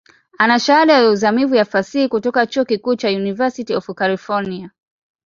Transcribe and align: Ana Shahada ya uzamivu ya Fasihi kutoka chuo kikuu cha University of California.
Ana 0.37 0.59
Shahada 0.59 0.93
ya 0.93 1.09
uzamivu 1.09 1.55
ya 1.55 1.65
Fasihi 1.65 2.07
kutoka 2.09 2.47
chuo 2.47 2.65
kikuu 2.65 2.95
cha 2.95 3.09
University 3.09 3.75
of 3.75 3.89
California. 3.95 4.71